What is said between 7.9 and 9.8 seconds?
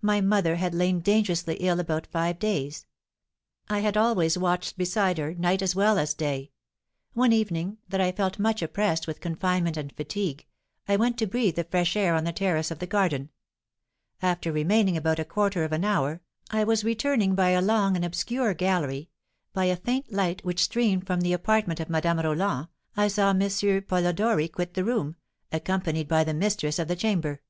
I felt much oppressed with confinement